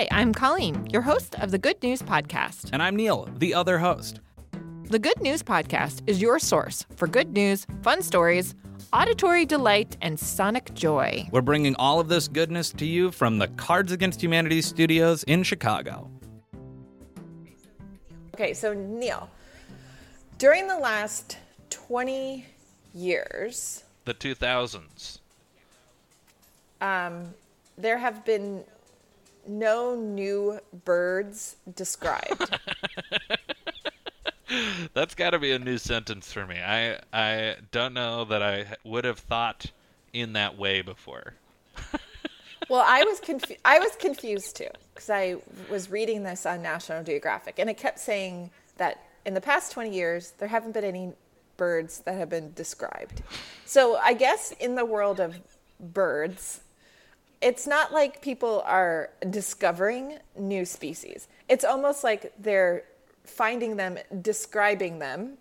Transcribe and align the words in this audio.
Hi, 0.00 0.08
I'm 0.12 0.32
Colleen, 0.32 0.86
your 0.90 1.02
host 1.02 1.38
of 1.40 1.50
the 1.50 1.58
Good 1.58 1.82
News 1.82 2.00
Podcast. 2.00 2.70
And 2.72 2.82
I'm 2.82 2.96
Neil, 2.96 3.28
the 3.36 3.52
other 3.52 3.78
host. 3.78 4.20
The 4.84 4.98
Good 4.98 5.20
News 5.20 5.42
Podcast 5.42 6.00
is 6.06 6.22
your 6.22 6.38
source 6.38 6.86
for 6.96 7.06
good 7.06 7.34
news, 7.34 7.66
fun 7.82 8.00
stories, 8.00 8.54
auditory 8.94 9.44
delight, 9.44 9.98
and 10.00 10.18
sonic 10.18 10.72
joy. 10.72 11.28
We're 11.32 11.42
bringing 11.42 11.74
all 11.76 12.00
of 12.00 12.08
this 12.08 12.28
goodness 12.28 12.70
to 12.78 12.86
you 12.86 13.10
from 13.10 13.36
the 13.36 13.48
Cards 13.48 13.92
Against 13.92 14.22
Humanity 14.22 14.62
studios 14.62 15.22
in 15.24 15.42
Chicago. 15.42 16.10
Okay, 18.32 18.54
so 18.54 18.72
Neil, 18.72 19.28
during 20.38 20.66
the 20.66 20.78
last 20.78 21.36
20 21.68 22.46
years, 22.94 23.84
the 24.06 24.14
2000s, 24.14 25.18
um, 26.80 27.34
there 27.76 27.98
have 27.98 28.24
been 28.24 28.64
no 29.50 29.96
new 29.96 30.60
birds 30.84 31.56
described. 31.74 32.54
That's 34.94 35.14
got 35.14 35.30
to 35.30 35.38
be 35.38 35.52
a 35.52 35.58
new 35.58 35.78
sentence 35.78 36.32
for 36.32 36.46
me. 36.46 36.58
I 36.58 36.98
I 37.12 37.56
don't 37.70 37.94
know 37.94 38.24
that 38.24 38.42
I 38.42 38.66
would 38.84 39.04
have 39.04 39.18
thought 39.18 39.66
in 40.12 40.32
that 40.34 40.58
way 40.58 40.82
before. 40.82 41.34
well, 42.68 42.84
I 42.86 43.04
was 43.04 43.20
confused. 43.20 43.60
I 43.64 43.78
was 43.78 43.94
confused 43.96 44.56
too 44.56 44.68
because 44.94 45.10
I 45.10 45.36
was 45.70 45.90
reading 45.90 46.22
this 46.22 46.46
on 46.46 46.62
National 46.62 47.02
Geographic, 47.02 47.58
and 47.58 47.70
it 47.70 47.76
kept 47.76 47.98
saying 47.98 48.50
that 48.76 49.04
in 49.24 49.34
the 49.34 49.40
past 49.40 49.72
20 49.72 49.90
years 49.90 50.32
there 50.38 50.48
haven't 50.48 50.72
been 50.72 50.84
any 50.84 51.12
birds 51.56 52.00
that 52.00 52.14
have 52.14 52.30
been 52.30 52.52
described. 52.54 53.22
So 53.66 53.96
I 53.96 54.14
guess 54.14 54.52
in 54.52 54.74
the 54.74 54.84
world 54.84 55.20
of 55.20 55.38
birds, 55.78 56.60
it's 57.40 57.66
not 57.66 57.92
like 57.92 58.20
people 58.20 58.62
are 58.66 59.10
discovering 59.30 60.18
new 60.38 60.64
species. 60.64 61.28
It's 61.48 61.64
almost 61.64 62.04
like 62.04 62.32
they're 62.38 62.84
finding 63.24 63.76
them, 63.76 63.98
describing 64.20 64.98
them, 64.98 65.38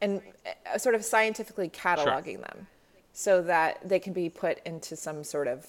and 0.00 0.20
uh, 0.46 0.78
sort 0.78 0.94
of 0.94 1.04
scientifically 1.04 1.68
cataloging 1.68 2.36
sure. 2.36 2.42
them 2.42 2.66
so 3.12 3.42
that 3.42 3.86
they 3.86 3.98
can 3.98 4.12
be 4.12 4.28
put 4.28 4.60
into 4.66 4.96
some 4.96 5.24
sort 5.24 5.48
of 5.48 5.66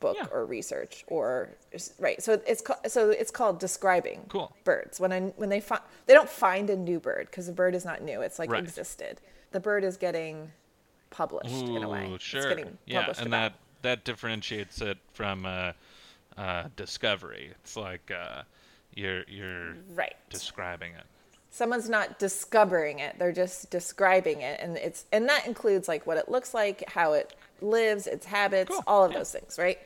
book 0.00 0.16
yeah. 0.18 0.26
or 0.30 0.44
research 0.44 1.04
or 1.06 1.48
right 1.98 2.22
so 2.22 2.38
it's 2.46 2.62
so 2.86 3.10
it's 3.10 3.30
called 3.30 3.58
describing 3.58 4.20
cool. 4.28 4.54
birds 4.64 5.00
when 5.00 5.10
I, 5.10 5.20
when 5.36 5.48
they 5.48 5.60
find 5.60 5.80
they 6.04 6.12
don't 6.12 6.28
find 6.28 6.68
a 6.68 6.76
new 6.76 7.00
bird 7.00 7.28
because 7.30 7.46
the 7.46 7.52
bird 7.52 7.74
is 7.74 7.86
not 7.86 8.02
new 8.02 8.20
it's 8.20 8.38
like 8.38 8.50
right. 8.50 8.62
existed 8.62 9.22
the 9.52 9.60
bird 9.60 9.84
is 9.84 9.96
getting 9.96 10.52
published 11.08 11.64
Ooh, 11.64 11.76
in 11.76 11.82
a 11.82 11.88
way 11.88 12.14
sure 12.18 12.58
yeah 12.84 13.06
and 13.06 13.28
about. 13.28 13.30
that 13.30 13.54
that 13.86 14.04
differentiates 14.04 14.80
it 14.80 14.98
from 15.12 15.46
uh, 15.46 15.72
uh, 16.36 16.64
discovery 16.76 17.50
it's 17.62 17.76
like 17.76 18.10
uh, 18.10 18.42
you're 18.96 19.22
you're 19.28 19.76
right. 19.94 20.16
describing 20.30 20.92
it. 20.94 21.04
Someone's 21.50 21.88
not 21.88 22.18
discovering 22.18 22.98
it; 22.98 23.16
they're 23.18 23.30
just 23.32 23.70
describing 23.70 24.40
it, 24.40 24.58
and 24.60 24.76
it's 24.76 25.04
and 25.12 25.28
that 25.28 25.46
includes 25.46 25.86
like 25.86 26.06
what 26.06 26.16
it 26.16 26.28
looks 26.28 26.52
like, 26.52 26.82
how 26.88 27.12
it 27.12 27.34
lives, 27.60 28.06
its 28.06 28.26
habits, 28.26 28.70
cool. 28.70 28.82
all 28.86 29.04
of 29.04 29.12
yeah. 29.12 29.18
those 29.18 29.32
things, 29.32 29.58
right? 29.58 29.78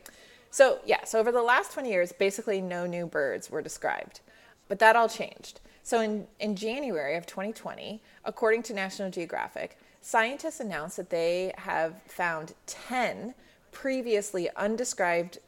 So 0.51 0.79
yeah, 0.87 1.05
so 1.05 1.21
over 1.21 1.31
the 1.31 1.43
last 1.43 1.73
20 1.73 1.91
years, 1.91 2.13
basically 2.13 2.61
no 2.61 2.87
new 2.87 3.07
birds 3.07 3.51
were 3.51 3.63
described, 3.63 4.21
but 4.69 4.79
that 4.79 4.97
all 4.97 5.09
changed. 5.09 5.61
So 5.83 6.01
in 6.01 6.27
in 6.39 6.57
January 6.57 7.17
of 7.17 7.27
2020, 7.27 8.01
according 8.25 8.63
to 8.65 8.75
National 8.75 9.11
Geographic, 9.11 9.77
scientists 10.01 10.61
announced 10.61 10.97
that 10.97 11.11
they 11.11 11.53
have 11.59 12.01
found 12.07 12.55
10 12.67 13.35
previously 13.73 14.49
undescribed 14.57 15.39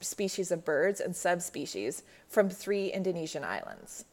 species 0.00 0.50
of 0.50 0.64
birds 0.64 1.00
and 1.00 1.14
subspecies 1.14 2.02
from 2.28 2.48
three 2.48 2.88
Indonesian 2.88 3.44
islands. 3.44 4.04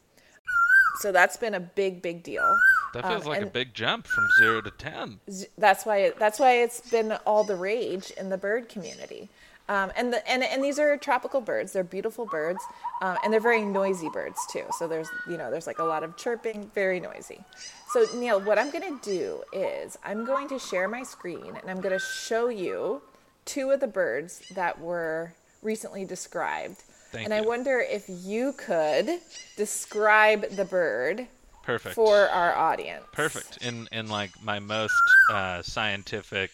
So 0.99 1.11
that's 1.11 1.37
been 1.37 1.53
a 1.53 1.59
big, 1.59 2.01
big 2.01 2.23
deal. 2.23 2.57
That 2.93 3.05
feels 3.05 3.25
um, 3.25 3.29
like 3.29 3.41
a 3.41 3.45
big 3.45 3.73
jump 3.73 4.07
from 4.07 4.27
zero 4.39 4.61
to 4.61 4.71
ten. 4.71 5.19
That's 5.57 5.85
why. 5.85 5.97
It, 5.97 6.19
that's 6.19 6.39
why 6.39 6.53
it's 6.53 6.81
been 6.89 7.11
all 7.25 7.43
the 7.43 7.55
rage 7.55 8.11
in 8.11 8.29
the 8.29 8.37
bird 8.37 8.69
community. 8.69 9.29
Um, 9.69 9.91
and, 9.97 10.13
the, 10.13 10.27
and 10.29 10.43
and 10.43 10.63
these 10.63 10.79
are 10.79 10.95
tropical 10.97 11.41
birds. 11.41 11.73
They're 11.73 11.83
beautiful 11.83 12.25
birds, 12.25 12.63
uh, 13.01 13.17
and 13.23 13.33
they're 13.33 13.39
very 13.41 13.63
noisy 13.63 14.09
birds 14.09 14.39
too. 14.49 14.63
So 14.77 14.87
there's 14.87 15.09
you 15.29 15.37
know 15.37 15.51
there's 15.51 15.67
like 15.67 15.79
a 15.79 15.83
lot 15.83 16.03
of 16.03 16.15
chirping, 16.15 16.71
very 16.73 16.99
noisy. 16.99 17.43
So 17.91 18.05
Neil, 18.15 18.39
what 18.39 18.57
I'm 18.57 18.71
going 18.71 18.99
to 18.99 18.99
do 19.03 19.43
is 19.51 19.97
I'm 20.03 20.25
going 20.25 20.47
to 20.49 20.59
share 20.59 20.87
my 20.87 21.03
screen 21.03 21.57
and 21.61 21.69
I'm 21.69 21.81
going 21.81 21.97
to 21.97 22.03
show 22.03 22.47
you 22.47 23.01
two 23.47 23.71
of 23.71 23.79
the 23.79 23.87
birds 23.87 24.43
that 24.53 24.79
were 24.79 25.33
recently 25.63 26.05
described. 26.05 26.83
Thank 27.11 27.25
and 27.25 27.33
you. 27.33 27.39
I 27.39 27.41
wonder 27.41 27.79
if 27.79 28.05
you 28.07 28.53
could 28.53 29.09
describe 29.55 30.49
the 30.51 30.65
bird 30.65 31.25
Perfect. 31.63 31.95
for 31.95 32.27
our 32.29 32.55
audience. 32.55 33.05
Perfect. 33.13 33.65
In 33.65 33.87
in 33.91 34.09
like 34.09 34.31
my 34.43 34.59
most 34.59 34.93
uh, 35.31 35.61
scientific, 35.61 36.51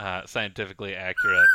uh, 0.00 0.24
scientifically 0.26 0.94
accurate 0.94 1.48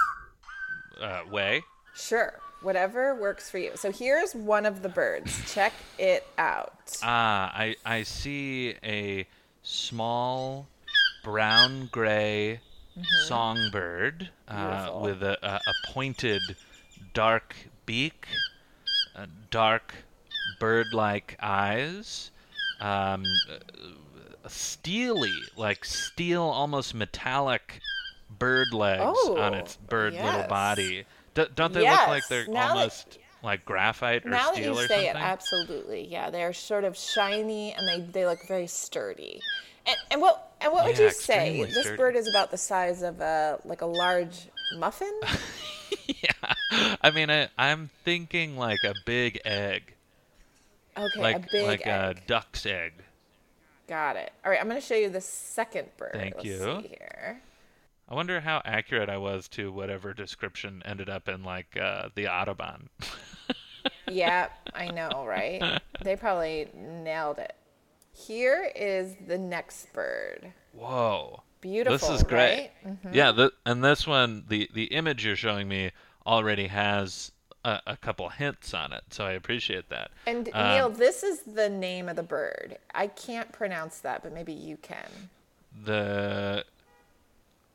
uh, 1.01 1.21
way. 1.31 1.61
Sure. 1.95 2.39
Whatever 2.61 3.15
works 3.15 3.49
for 3.49 3.57
you. 3.57 3.71
So 3.75 3.89
here's 3.89 4.35
one 4.35 4.65
of 4.65 4.81
the 4.81 4.89
birds. 4.89 5.53
Check 5.53 5.71
it 5.97 6.27
out. 6.37 6.97
Ah, 7.01 7.51
I 7.55 7.77
I 7.85 8.03
see 8.03 8.75
a 8.83 9.25
small 9.63 10.67
brown 11.23 11.87
gray 11.91 12.59
mm-hmm. 12.99 13.27
songbird 13.27 14.29
uh, 14.47 14.91
with 15.01 15.23
a, 15.23 15.37
a, 15.45 15.55
a, 15.55 15.93
pointed 15.93 16.41
dark 17.13 17.55
beak, 17.85 18.27
uh, 19.15 19.25
dark 19.49 19.93
bird-like 20.59 21.37
eyes, 21.41 22.31
um, 22.79 23.23
steely, 24.47 25.33
like 25.55 25.85
steel, 25.85 26.43
almost 26.43 26.93
metallic 26.93 27.79
bird 28.29 28.73
legs 28.73 29.03
oh, 29.05 29.37
on 29.37 29.53
its 29.53 29.75
bird 29.75 30.13
yes. 30.13 30.25
little 30.25 30.47
body. 30.47 31.05
D- 31.33 31.45
don't 31.55 31.73
they 31.73 31.81
yes. 31.81 31.99
look 31.99 32.07
like 32.07 32.27
they're 32.27 32.47
now 32.47 32.69
almost 32.69 33.11
that, 33.11 33.19
like 33.43 33.65
graphite 33.65 34.25
or 34.25 34.29
now 34.29 34.51
steel 34.51 34.55
that 34.55 34.63
you 34.63 34.85
or 34.85 34.87
say 34.87 35.05
something? 35.05 35.07
it, 35.07 35.15
absolutely, 35.15 36.07
yeah, 36.07 36.29
they're 36.29 36.53
sort 36.53 36.83
of 36.83 36.97
shiny 36.97 37.73
and 37.73 37.87
they, 37.87 38.01
they 38.11 38.25
look 38.25 38.39
very 38.47 38.67
sturdy. 38.67 39.41
And, 39.85 39.97
and 40.11 40.21
what 40.21 40.48
and 40.61 40.71
what 40.73 40.83
yeah, 40.83 40.89
would 40.89 40.99
you 40.99 41.11
say? 41.11 41.57
Sturdy. 41.57 41.73
This 41.73 41.97
bird 41.97 42.15
is 42.15 42.27
about 42.27 42.51
the 42.51 42.57
size 42.57 43.01
of 43.01 43.21
a 43.21 43.59
like 43.65 43.81
a 43.81 43.85
large 43.85 44.49
muffin. 44.77 45.13
yeah, 46.07 46.53
I 47.01 47.11
mean, 47.11 47.29
I, 47.29 47.49
I'm 47.57 47.89
thinking 48.03 48.57
like 48.57 48.83
a 48.83 48.93
big 49.05 49.39
egg. 49.45 49.93
Okay, 50.97 51.21
like, 51.21 51.35
a 51.37 51.47
big 51.51 51.65
like 51.65 51.87
egg. 51.87 52.17
a 52.17 52.27
duck's 52.27 52.65
egg. 52.65 52.93
Got 53.87 54.17
it. 54.17 54.31
All 54.43 54.51
right, 54.51 54.59
I'm 54.59 54.67
going 54.67 54.79
to 54.79 54.85
show 54.85 54.95
you 54.95 55.09
the 55.09 55.21
second 55.21 55.87
bird. 55.97 56.11
Thank 56.13 56.35
Let's 56.35 56.45
you. 56.45 56.57
See 56.57 56.87
here. 56.89 57.41
I 58.07 58.15
wonder 58.15 58.39
how 58.39 58.61
accurate 58.65 59.09
I 59.09 59.17
was 59.17 59.47
to 59.49 59.71
whatever 59.71 60.13
description 60.13 60.83
ended 60.85 61.09
up 61.09 61.27
in 61.29 61.43
like 61.43 61.77
uh, 61.79 62.09
the 62.15 62.27
Audubon. 62.27 62.89
yeah, 64.07 64.49
I 64.73 64.91
know, 64.91 65.25
right? 65.25 65.81
They 66.03 66.15
probably 66.15 66.67
nailed 66.75 67.39
it. 67.39 67.55
Here 68.11 68.71
is 68.75 69.15
the 69.27 69.37
next 69.37 69.91
bird. 69.93 70.53
Whoa. 70.73 71.43
Beautiful. 71.61 71.97
This 71.97 72.09
is 72.09 72.23
great. 72.23 72.39
Right? 72.39 72.71
Mm-hmm. 72.87 73.13
Yeah, 73.13 73.31
the, 73.31 73.51
and 73.65 73.83
this 73.83 74.07
one, 74.07 74.45
the 74.47 74.69
the 74.73 74.85
image 74.85 75.25
you're 75.25 75.35
showing 75.35 75.67
me 75.67 75.91
already 76.25 76.67
has 76.67 77.31
a, 77.65 77.81
a 77.87 77.97
couple 77.97 78.29
hints 78.29 78.73
on 78.73 78.93
it, 78.93 79.03
so 79.09 79.25
I 79.25 79.31
appreciate 79.31 79.89
that. 79.89 80.11
And 80.25 80.49
um, 80.53 80.69
Neil, 80.69 80.89
this 80.89 81.23
is 81.23 81.41
the 81.41 81.69
name 81.69 82.07
of 82.07 82.15
the 82.15 82.23
bird. 82.23 82.77
I 82.93 83.07
can't 83.07 83.51
pronounce 83.51 83.99
that, 83.99 84.23
but 84.23 84.33
maybe 84.33 84.53
you 84.53 84.77
can. 84.77 85.29
The 85.83 86.63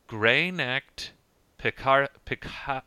gray-necked 0.06 1.12
picar 1.58 2.08
pica 2.24 2.82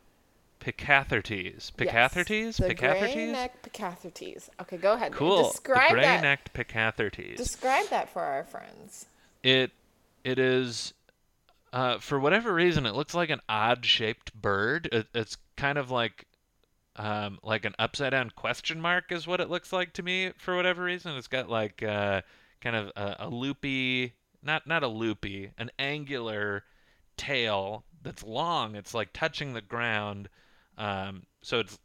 Picathartes. 0.59 1.71
Picathartes? 1.73 2.29
Yes, 2.29 2.57
the 2.57 2.75
Picathartes? 2.75 3.13
gray-necked 3.13 3.71
Picathartes. 3.71 4.49
Okay, 4.61 4.77
go 4.77 4.93
ahead. 4.93 5.13
Cool. 5.13 5.49
Describe 5.49 5.91
the 5.91 5.95
that. 5.95 6.21
gray-necked 6.21 6.53
Picathartes. 6.53 7.37
Describe 7.37 7.87
that 7.89 8.09
for 8.09 8.21
our 8.21 8.43
friends. 8.43 9.05
It 9.43 9.71
it 10.23 10.39
is 10.39 10.93
uh, 11.71 11.99
for 11.99 12.19
whatever 12.19 12.53
reason 12.53 12.85
it 12.85 12.95
looks 12.95 13.13
like 13.13 13.29
an 13.29 13.41
odd 13.47 13.85
shaped 13.85 14.33
bird. 14.33 14.89
It, 14.91 15.07
it's 15.13 15.37
kind 15.55 15.77
of 15.77 15.91
like 15.91 16.25
um, 16.97 17.39
like 17.43 17.65
an 17.65 17.75
upside 17.77 18.11
down 18.11 18.31
question 18.31 18.81
mark 18.81 19.11
is 19.11 19.27
what 19.27 19.39
it 19.39 19.49
looks 19.49 19.71
like 19.71 19.93
to 19.93 20.03
me 20.03 20.31
for 20.37 20.55
whatever 20.55 20.83
reason. 20.83 21.15
It's 21.15 21.27
got 21.27 21.49
like 21.49 21.83
uh, 21.83 22.21
kind 22.61 22.75
of 22.75 22.91
a, 22.95 23.15
a 23.19 23.29
loopy, 23.29 24.13
not 24.41 24.65
not 24.67 24.83
a 24.83 24.87
loopy, 24.87 25.51
an 25.57 25.69
angular 25.77 26.63
tail 27.15 27.83
that's 28.01 28.23
long. 28.23 28.75
It's 28.75 28.93
like 28.93 29.13
touching 29.13 29.53
the 29.53 29.61
ground. 29.61 30.29
Um, 30.77 31.23
so 31.41 31.59
it's 31.59 31.79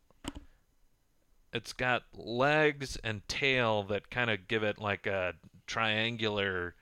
it's 1.53 1.73
got 1.73 2.03
legs 2.15 2.99
and 3.05 3.27
tail 3.29 3.83
that 3.85 4.11
kind 4.11 4.31
of 4.31 4.49
give 4.49 4.63
it 4.63 4.79
like 4.79 5.07
a 5.07 5.35
triangular 5.67 6.75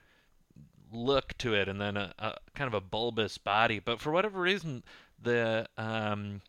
look 0.91 1.37
to 1.39 1.53
it, 1.53 1.67
and 1.67 1.79
then 1.79 1.97
a, 1.97 2.13
a, 2.19 2.35
kind 2.55 2.67
of 2.67 2.73
a 2.73 2.81
bulbous 2.81 3.37
body. 3.37 3.79
But 3.79 3.99
for 3.99 4.11
whatever 4.11 4.39
reason, 4.39 4.83
the 5.21 5.67
um, 5.77 6.41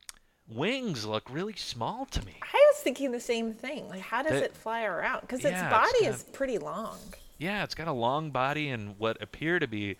wings 0.48 1.04
look 1.04 1.28
really 1.30 1.54
small 1.54 2.06
to 2.06 2.24
me. 2.24 2.36
I 2.42 2.72
was 2.72 2.82
thinking 2.82 3.12
the 3.12 3.20
same 3.20 3.54
thing. 3.54 3.88
Like, 3.88 4.02
how 4.02 4.22
does 4.22 4.32
That- 4.32 4.44
it 4.44 4.56
fly 4.56 4.84
around? 4.84 5.22
Because 5.22 5.42
Yeah, 5.42 5.50
its 5.50 5.60
it's 5.62 5.70
body 5.70 6.04
kind 6.04 6.14
is 6.14 6.22
pretty 6.24 6.58
long. 6.58 6.98
Yeah, 7.38 7.64
it's 7.64 7.74
got 7.74 7.88
a 7.88 7.92
long 7.92 8.30
body 8.30 8.68
and 8.68 8.98
what 8.98 9.20
appear 9.20 9.58
to 9.58 9.66
be 9.66 9.96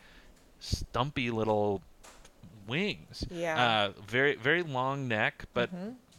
stumpy 0.61 1.31
little 1.31 1.83
wings. 2.67 3.25
Yeah. 3.31 3.63
Uh, 3.97 4.01
very 4.07 4.35
very 4.37 4.63
long 4.63 5.09
neck, 5.09 5.45
but 5.55 5.71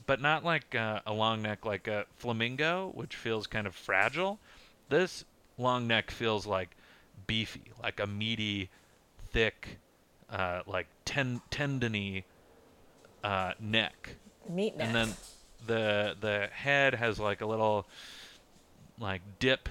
but 0.06 0.22
not 0.22 0.44
like 0.44 0.76
uh, 0.76 1.00
a 1.06 1.14
long 1.14 1.42
neck 1.42 1.66
like 1.66 1.88
a 1.88 2.06
flamingo, 2.16 2.92
which 2.94 3.16
feels 3.16 3.48
kind 3.48 3.66
of 3.68 3.76
fragile. 3.76 4.40
This 4.90 5.26
long 5.58 5.88
neck 5.88 6.12
feels 6.12 6.46
like 6.46 6.76
beefy, 7.28 7.72
like 7.82 8.00
a 8.00 8.08
meaty, 8.08 8.70
thick, 9.32 9.78
uh, 10.30 10.62
like 10.68 10.88
ten 11.06 11.42
tendony 11.50 12.26
uh, 13.24 13.54
neck. 13.60 14.16
Meat 14.50 14.76
neck. 14.76 14.88
And 14.88 14.96
then 14.96 15.14
the 15.66 16.16
the 16.20 16.50
head 16.52 16.96
has 16.96 17.20
like 17.20 17.40
a 17.42 17.46
little 17.46 17.88
like 19.00 19.22
dip 19.40 19.70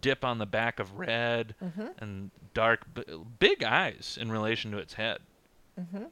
dip 0.00 0.24
on 0.24 0.38
the 0.38 0.46
back 0.46 0.78
of 0.78 0.98
red 0.98 1.54
Mm-hmm. 1.62 1.86
and 1.98 2.30
dark 2.54 2.84
b- 2.94 3.02
big 3.38 3.62
eyes 3.62 4.18
in 4.20 4.30
relation 4.30 4.70
to 4.72 4.78
its 4.78 4.94
head. 4.94 5.18
Mm-hmm. 5.80 6.04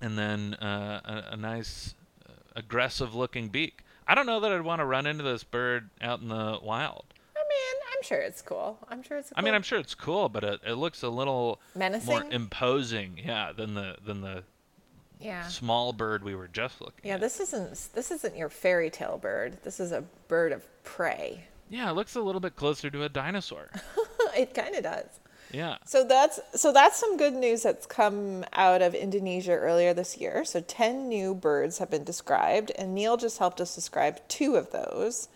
And 0.00 0.18
then 0.18 0.54
uh, 0.54 1.00
a, 1.30 1.32
a 1.32 1.36
nice 1.36 1.94
uh, 2.28 2.32
aggressive 2.54 3.14
looking 3.14 3.48
beak. 3.48 3.82
I 4.06 4.14
don't 4.14 4.26
know 4.26 4.40
that 4.40 4.52
I'd 4.52 4.62
want 4.62 4.80
to 4.80 4.84
run 4.84 5.06
into 5.06 5.24
this 5.24 5.42
bird 5.42 5.90
out 6.00 6.20
in 6.20 6.28
the 6.28 6.58
wild. 6.62 7.04
I 7.34 7.40
mean, 7.40 7.82
I'm 7.96 8.02
sure 8.02 8.18
it's 8.18 8.42
cool. 8.42 8.78
I'm 8.88 9.02
sure 9.02 9.16
it's. 9.18 9.30
Cool 9.30 9.38
I 9.38 9.42
mean, 9.42 9.54
I'm 9.54 9.62
sure 9.62 9.78
it's 9.78 9.94
cool, 9.94 10.28
but 10.28 10.44
it, 10.44 10.60
it 10.66 10.74
looks 10.74 11.02
a 11.02 11.08
little 11.08 11.60
menacing, 11.74 12.06
more 12.08 12.24
imposing, 12.30 13.18
yeah, 13.24 13.52
than 13.52 13.74
the 13.74 13.96
than 14.04 14.20
the 14.20 14.44
Yeah. 15.18 15.46
small 15.48 15.92
bird 15.92 16.22
we 16.22 16.34
were 16.34 16.48
just 16.48 16.80
looking 16.80 17.00
Yeah. 17.08 17.14
at. 17.14 17.20
This 17.20 17.40
isn't. 17.40 17.70
This 17.94 18.10
isn't 18.10 18.36
your 18.36 18.48
fairy 18.50 18.90
tale 18.90 19.18
bird. 19.18 19.58
This 19.64 19.80
is 19.80 19.92
a 19.92 20.02
bird 20.28 20.52
of 20.52 20.62
prey. 20.84 21.44
Yeah, 21.68 21.90
it 21.90 21.94
looks 21.94 22.14
a 22.14 22.20
little 22.20 22.40
bit 22.40 22.54
closer 22.54 22.90
to 22.90 23.02
a 23.02 23.08
dinosaur. 23.08 23.70
it 24.36 24.54
kind 24.54 24.74
of 24.76 24.84
does. 24.84 25.06
Yeah. 25.52 25.76
So 25.84 26.04
that's 26.04 26.40
so 26.54 26.72
that's 26.72 26.98
some 26.98 27.16
good 27.16 27.34
news 27.34 27.62
that's 27.62 27.86
come 27.86 28.44
out 28.52 28.82
of 28.82 28.94
Indonesia 28.94 29.52
earlier 29.52 29.94
this 29.94 30.16
year. 30.18 30.44
So 30.44 30.60
10 30.60 31.08
new 31.08 31.34
birds 31.34 31.78
have 31.78 31.90
been 31.90 32.04
described 32.04 32.72
and 32.78 32.94
Neil 32.94 33.16
just 33.16 33.38
helped 33.38 33.60
us 33.60 33.74
describe 33.74 34.20
two 34.28 34.56
of 34.56 34.72
those. 34.72 35.28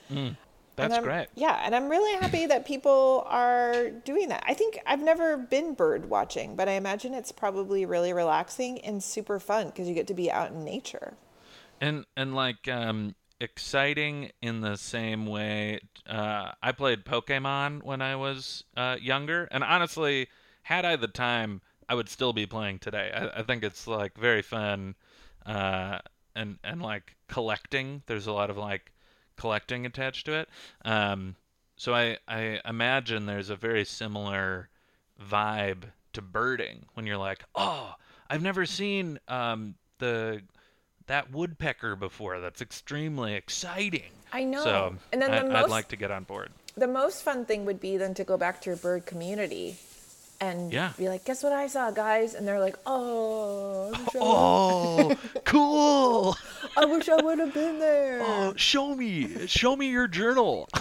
And 0.79 0.91
That's 0.93 0.95
great. 1.05 1.29
Yeah, 1.35 1.61
and 1.65 1.75
I'm 1.75 1.89
really 1.89 2.19
happy 2.21 2.47
that 2.53 2.67
people 2.67 3.25
are 3.29 3.91
doing 3.91 4.29
that. 4.31 4.43
I 4.47 4.55
think 4.55 4.79
I've 4.87 5.03
never 5.03 5.37
been 5.37 5.75
bird 5.75 6.09
watching, 6.09 6.57
but 6.57 6.69
I 6.69 6.73
imagine 6.73 7.15
it's 7.15 7.33
probably 7.33 7.85
really 7.85 8.13
relaxing 8.13 8.81
and 8.81 9.03
super 9.03 9.39
fun 9.39 9.67
because 9.67 9.89
you 9.89 9.95
get 9.95 10.07
to 10.09 10.15
be 10.15 10.31
out 10.31 10.53
in 10.53 10.65
nature. 10.65 11.15
and 11.81 12.05
and 12.17 12.35
like 12.35 12.69
um 12.69 13.15
exciting 13.41 14.31
in 14.43 14.61
the 14.61 14.77
same 14.77 15.25
way 15.25 15.81
uh 16.07 16.51
i 16.63 16.71
played 16.73 17.05
pokemon 17.05 17.83
when 17.83 18.03
i 18.03 18.15
was 18.15 18.65
uh 18.77 18.97
younger 19.01 19.49
and 19.51 19.65
honestly 19.65 20.29
had 20.65 20.85
i 20.85 20.95
the 20.95 21.09
time 21.09 21.63
i 21.91 21.95
would 21.95 22.09
still 22.09 22.33
be 22.33 22.47
playing 22.47 22.79
today. 22.79 23.11
I, 23.13 23.41
I 23.41 23.43
think 23.43 23.65
it's 23.65 23.87
like 23.87 24.17
very 24.17 24.43
fun 24.43 24.95
uh 25.45 25.99
and 26.37 26.59
and 26.63 26.81
like 26.81 27.17
collecting. 27.27 28.03
There's 28.07 28.29
a 28.29 28.33
lot 28.33 28.49
of 28.49 28.57
like 28.57 28.93
collecting 29.37 29.85
attached 29.85 30.27
to 30.27 30.35
it. 30.35 30.49
Um 30.85 31.35
so 31.77 31.95
i 31.95 32.17
i 32.29 32.61
imagine 32.65 33.27
there's 33.27 33.51
a 33.51 33.57
very 33.57 33.85
similar 33.85 34.69
vibe 35.21 35.85
to 36.13 36.23
birding 36.23 36.85
when 36.95 37.07
you're 37.07 37.17
like 37.17 37.43
oh 37.55 37.95
i've 38.29 38.43
never 38.43 38.67
seen 38.67 39.19
um 39.29 39.75
the 39.99 40.43
that 41.11 41.31
woodpecker 41.33 41.97
before. 41.97 42.39
That's 42.41 42.63
extremely 42.63 43.35
exciting. 43.35 44.11
I 44.33 44.45
know. 44.45 44.63
So 44.65 44.95
And 45.13 45.21
then 45.21 45.31
the 45.31 45.37
I, 45.37 45.41
I'd 45.41 45.63
most- 45.63 45.71
like 45.71 45.89
to 45.89 45.97
get 45.97 46.11
on 46.11 46.23
board. 46.25 46.51
The 46.77 46.87
most 46.87 47.23
fun 47.25 47.45
thing 47.45 47.65
would 47.67 47.81
be 47.81 47.97
then 47.97 48.15
to 48.15 48.25
go 48.25 48.37
back 48.39 48.61
to 48.63 48.71
your 48.71 48.77
bird 48.77 49.05
community 49.05 49.77
and 50.41 50.73
Yeah. 50.73 50.93
be 50.97 51.09
like, 51.09 51.25
guess 51.25 51.43
what 51.43 51.53
I 51.53 51.67
saw, 51.67 51.91
guys? 51.91 52.35
And 52.35 52.47
they're 52.47 52.61
like, 52.61 52.77
oh, 52.87 53.91
I 53.93 53.99
wish 53.99 54.09
I, 54.15 54.19
Oh, 54.21 55.17
cool! 55.45 56.37
I, 56.77 56.85
wish 56.85 57.09
I 57.09 57.17
would 57.17 57.41
have 57.41 57.53
been 57.53 57.81
there. 57.81 58.23
Oh, 58.25 58.55
show 58.57 58.95
me, 58.95 59.47
show 59.49 59.75
me 59.77 59.89
your 59.91 60.07
journal. 60.07 60.69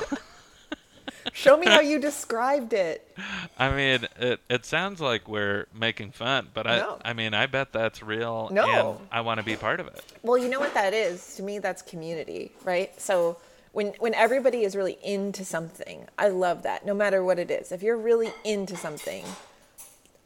Show 1.40 1.56
me 1.58 1.68
how 1.68 1.80
you 1.92 2.00
described 2.00 2.74
it. 2.74 3.16
I 3.58 3.70
mean, 3.74 4.08
it 4.20 4.42
it 4.50 4.66
sounds 4.66 5.00
like 5.00 5.28
we're 5.28 5.68
making 5.74 6.12
fun, 6.12 6.50
but 6.54 6.68
I 6.68 6.80
No. 6.80 7.00
I 7.06 7.14
mean, 7.14 7.34
I 7.34 7.46
bet 7.46 7.72
that's 7.72 8.04
real, 8.04 8.50
No. 8.52 8.98
and 9.00 9.08
I 9.10 9.22
want 9.22 9.40
to 9.40 9.46
be 9.46 9.56
part 9.56 9.80
of 9.80 9.88
it. 9.88 10.04
Well, 10.22 10.38
you 10.38 10.50
know 10.50 10.60
what 10.60 10.74
that 10.74 10.94
is? 10.94 11.36
To 11.36 11.44
me, 11.44 11.60
that's 11.60 11.82
community, 11.82 12.52
right? 12.66 12.92
So 13.00 13.38
when 13.72 13.94
when 14.00 14.14
everybody 14.16 14.64
is 14.64 14.76
really 14.76 14.98
into 15.02 15.46
something, 15.46 16.06
I 16.18 16.28
love 16.28 16.64
that. 16.64 16.86
No 16.86 16.94
matter 16.94 17.24
what 17.24 17.40
it 17.40 17.50
is, 17.50 17.72
if 17.72 17.82
you're 17.82 17.98
really 17.98 18.34
into 18.44 18.76
something, 18.76 19.24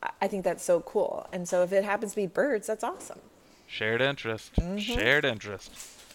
I- 0.01 0.09
I 0.23 0.27
think 0.27 0.43
that's 0.43 0.63
so 0.63 0.79
cool. 0.81 1.27
And 1.31 1.47
so 1.47 1.61
if 1.61 1.71
it 1.71 1.83
happens 1.83 2.13
to 2.13 2.15
be 2.15 2.27
birds, 2.27 2.65
that's 2.67 2.83
awesome. 2.83 3.19
Shared 3.67 4.01
interest, 4.01 4.55
mm-hmm. 4.55 4.77
shared 4.77 5.25
interest, 5.25 5.71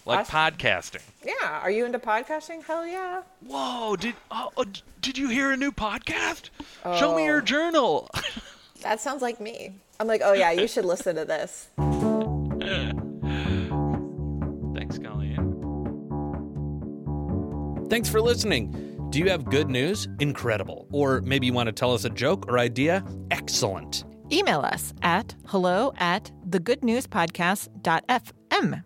like 0.09 0.21
Awesome. 0.21 0.35
podcasting. 0.35 1.03
Yeah. 1.25 1.61
Are 1.61 1.71
you 1.71 1.85
into 1.85 1.99
podcasting? 1.99 2.65
Hell 2.65 2.87
yeah. 2.87 3.23
Whoa! 3.47 3.95
Did 3.97 4.15
oh, 4.31 4.51
oh, 4.57 4.65
did 5.03 5.19
you 5.19 5.29
hear 5.29 5.53
a 5.53 5.57
new 5.57 5.71
podcast? 5.71 6.49
Show 6.99 7.15
me 7.15 7.27
your 7.27 7.39
oh. 7.39 7.45
journal. 7.45 8.09
That 8.83 9.01
sounds 9.01 9.23
like 9.23 9.41
me. 9.41 9.75
I'm 9.99 10.07
like, 10.07 10.21
oh 10.25 10.35
yeah, 10.35 10.53
you 10.53 10.69
should 10.69 10.85
listen 10.85 11.17
to 11.17 11.25
this. 11.25 11.67
Thanks, 14.75 14.99
Colleen. 15.01 15.57
Thanks 17.91 18.09
for 18.09 18.21
listening. 18.21 18.71
Do 19.11 19.19
you 19.19 19.29
have 19.31 19.47
good 19.47 19.69
news? 19.69 20.07
Incredible. 20.21 20.87
Or 20.93 21.23
maybe 21.23 21.47
you 21.47 21.53
want 21.53 21.67
to 21.67 21.73
tell 21.73 21.93
us 21.93 22.05
a 22.05 22.11
joke 22.11 22.47
or 22.47 22.61
idea? 22.61 23.05
Excellent. 23.33 24.05
Email 24.31 24.61
us 24.61 24.95
at 25.03 25.35
hello 25.47 25.93
at 25.99 26.31
thegoodnewspodcast.fm. 26.49 28.85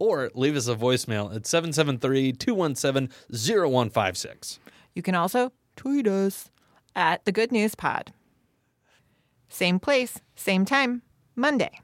Or 0.00 0.30
leave 0.34 0.56
us 0.56 0.66
a 0.66 0.74
voicemail 0.74 1.32
at 1.32 1.46
773 1.46 2.32
217 2.32 3.14
0156. 3.30 4.58
You 4.94 5.02
can 5.02 5.14
also 5.14 5.52
tweet 5.76 6.08
us 6.08 6.50
at 6.96 7.24
the 7.24 7.32
Good 7.32 7.52
News 7.52 7.76
Pod. 7.76 8.12
Same 9.48 9.78
place, 9.78 10.20
same 10.34 10.64
time, 10.64 11.02
Monday. 11.36 11.80